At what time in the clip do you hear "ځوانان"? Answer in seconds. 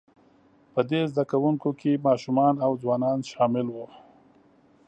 2.81-3.19